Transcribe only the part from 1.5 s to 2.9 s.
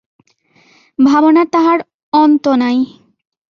তাহার অম্ভ নাই।